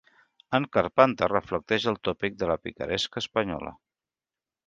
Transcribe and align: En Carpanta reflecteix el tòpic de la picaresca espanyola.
En 0.59 0.63
Carpanta 0.75 1.27
reflecteix 1.33 1.85
el 1.91 1.99
tòpic 2.09 2.39
de 2.41 2.49
la 2.53 2.57
picaresca 2.65 3.25
espanyola. 3.25 3.75